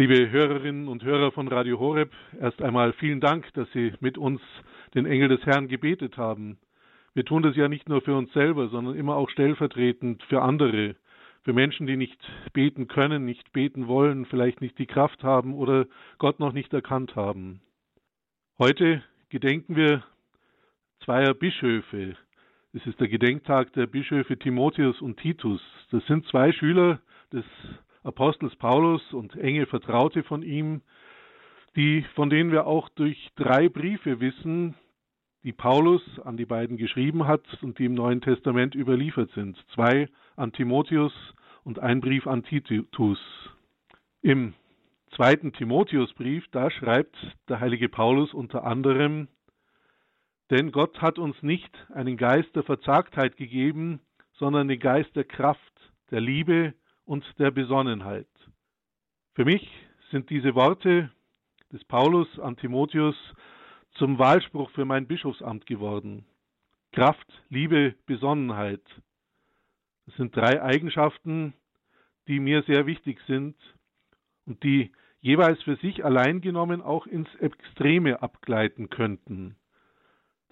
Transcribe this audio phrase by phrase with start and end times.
[0.00, 4.40] Liebe Hörerinnen und Hörer von Radio Horeb, erst einmal vielen Dank, dass Sie mit uns
[4.94, 6.56] den Engel des Herrn gebetet haben.
[7.14, 10.94] Wir tun das ja nicht nur für uns selber, sondern immer auch stellvertretend für andere,
[11.42, 12.20] für Menschen, die nicht
[12.52, 15.86] beten können, nicht beten wollen, vielleicht nicht die Kraft haben oder
[16.18, 17.60] Gott noch nicht erkannt haben.
[18.60, 20.04] Heute gedenken wir
[21.04, 22.14] zweier Bischöfe.
[22.72, 25.60] Es ist der Gedenktag der Bischöfe Timotheus und Titus.
[25.90, 27.00] Das sind zwei Schüler
[27.32, 27.44] des
[28.08, 30.80] Apostels Paulus und enge Vertraute von ihm,
[31.76, 34.74] die, von denen wir auch durch drei Briefe wissen,
[35.44, 39.62] die Paulus an die beiden geschrieben hat und die im Neuen Testament überliefert sind.
[39.74, 41.12] Zwei an Timotheus
[41.64, 43.18] und ein Brief an Titus.
[44.22, 44.54] Im
[45.14, 47.14] zweiten Timotheusbrief, da schreibt
[47.48, 49.28] der heilige Paulus unter anderem,
[50.50, 54.00] denn Gott hat uns nicht einen Geist der Verzagtheit gegeben,
[54.32, 55.60] sondern den Geist der Kraft,
[56.10, 56.72] der Liebe
[57.08, 58.28] und der Besonnenheit.
[59.34, 59.66] Für mich
[60.10, 61.10] sind diese Worte
[61.72, 63.16] des Paulus an Timotheus
[63.94, 66.26] zum Wahlspruch für mein Bischofsamt geworden.
[66.92, 68.82] Kraft, Liebe, Besonnenheit.
[70.04, 71.54] Das sind drei Eigenschaften,
[72.26, 73.56] die mir sehr wichtig sind
[74.44, 79.56] und die jeweils für sich allein genommen auch ins Extreme abgleiten könnten.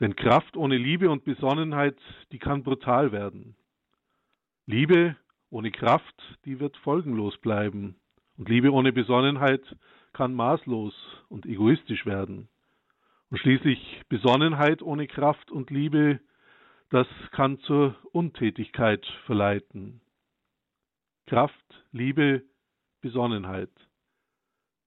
[0.00, 1.98] Denn Kraft ohne Liebe und Besonnenheit,
[2.32, 3.56] die kann brutal werden.
[4.64, 5.16] Liebe
[5.50, 7.96] ohne Kraft, die wird folgenlos bleiben.
[8.36, 9.62] Und Liebe ohne Besonnenheit
[10.12, 10.94] kann maßlos
[11.28, 12.48] und egoistisch werden.
[13.30, 16.20] Und schließlich Besonnenheit ohne Kraft und Liebe,
[16.90, 20.00] das kann zur Untätigkeit verleiten.
[21.26, 22.42] Kraft, Liebe,
[23.00, 23.70] Besonnenheit.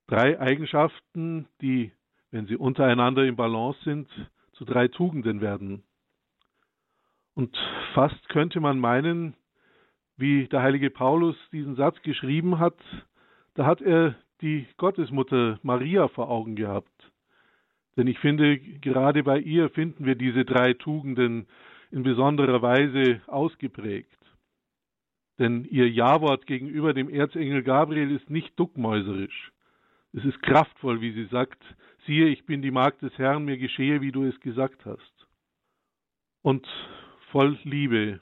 [0.08, 1.92] Drei Eigenschaften, die,
[2.32, 4.10] wenn sie untereinander im Balance sind,
[4.54, 5.84] zu drei Tugenden werden.
[7.36, 7.58] Und
[7.94, 9.36] fast könnte man meinen,
[10.20, 12.78] wie der heilige Paulus diesen Satz geschrieben hat,
[13.56, 17.12] da hat er die Gottesmutter Maria vor Augen gehabt.
[17.96, 21.48] Denn ich finde, gerade bei ihr finden wir diese drei Tugenden
[21.92, 24.18] in besonderer Weise ausgeprägt.
[25.40, 29.52] Denn ihr Ja-Wort gegenüber dem Erzengel Gabriel ist nicht duckmäuserisch.
[30.14, 31.64] Es ist kraftvoll, wie sie sagt,
[32.06, 35.28] siehe, ich bin die Magd des Herrn, mir geschehe, wie du es gesagt hast.
[36.42, 36.68] Und
[37.32, 38.20] voll Liebe,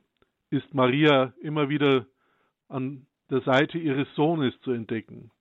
[0.50, 2.06] ist Maria immer wieder
[2.70, 5.32] an der Seite ihres Sohnes zu entdecken.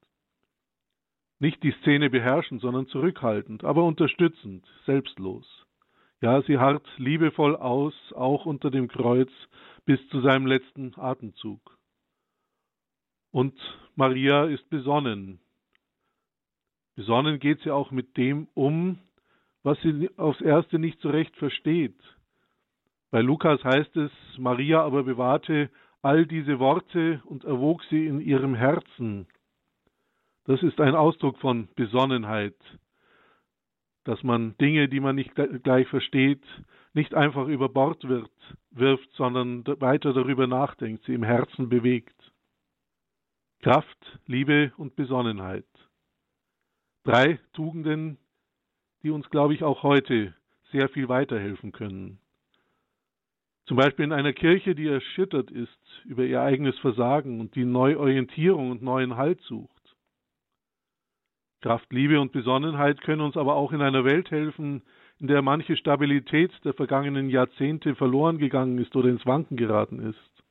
[1.39, 5.47] Nicht die Szene beherrschend, sondern zurückhaltend, aber unterstützend, selbstlos.
[6.22, 9.31] Ja, sie harrt liebevoll aus, auch unter dem Kreuz,
[9.84, 11.61] bis zu seinem letzten Atemzug.
[13.31, 13.55] Und
[13.97, 15.41] Maria ist besonnen.
[16.97, 18.99] Besonnen geht sie auch mit dem um,
[19.62, 21.99] was sie aufs Erste nicht so recht versteht,
[23.11, 25.71] bei Lukas heißt es, Maria aber bewahrte
[26.03, 29.27] all diese Worte und erwog sie in ihrem Herzen.
[30.44, 32.56] Das ist ein Ausdruck von Besonnenheit,
[34.05, 36.45] dass man Dinge, die man nicht gleich versteht,
[36.95, 38.31] nicht einfach über Bord wird,
[38.71, 42.15] wirft, sondern weiter darüber nachdenkt, sie im Herzen bewegt.
[43.62, 45.66] Kraft, Liebe und Besonnenheit.
[47.05, 48.19] Drei Tugenden,
[49.03, 50.34] die uns, glaube ich, auch heute
[50.71, 52.21] sehr viel weiterhelfen können.
[53.66, 58.71] Zum Beispiel in einer Kirche, die erschüttert ist über ihr eigenes Versagen und die Neuorientierung
[58.71, 59.72] und neuen Halt sucht.
[61.62, 64.82] Kraft, Liebe und Besonnenheit können uns aber auch in einer Welt helfen,
[65.19, 70.44] in der manche Stabilität der vergangenen Jahrzehnte verloren gegangen ist oder ins Wanken geraten ist.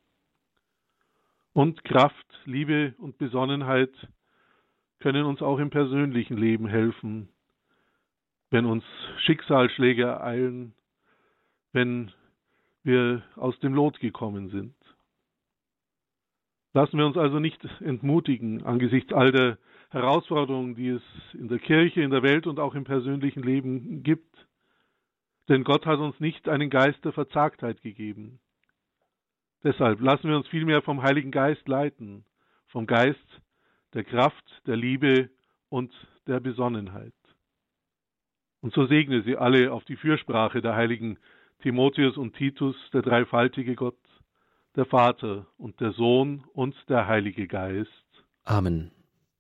[1.53, 3.93] Und Kraft, Liebe und Besonnenheit
[4.99, 7.29] können uns auch im persönlichen Leben helfen,
[8.49, 8.83] wenn uns
[9.19, 10.73] Schicksalsschläge ereilen,
[11.71, 12.11] wenn
[12.85, 14.75] wir aus dem Lot gekommen sind.
[16.73, 19.57] Lassen wir uns also nicht entmutigen angesichts all der
[19.89, 21.01] Herausforderungen, die es
[21.33, 24.35] in der Kirche, in der Welt und auch im persönlichen Leben gibt.
[25.47, 28.39] Denn Gott hat uns nicht einen Geist der Verzagtheit gegeben.
[29.63, 32.25] Deshalb lassen wir uns vielmehr vom Heiligen Geist leiten,
[32.67, 33.41] vom Geist
[33.93, 35.29] der Kraft, der Liebe
[35.69, 35.93] und
[36.27, 37.13] der Besonnenheit.
[38.61, 41.17] Und so segne sie alle auf die Fürsprache der heiligen
[41.61, 43.97] Timotheus und Titus, der dreifaltige Gott,
[44.75, 47.89] der Vater und der Sohn und der Heilige Geist.
[48.43, 48.91] Amen.